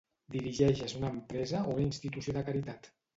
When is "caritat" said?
2.49-2.91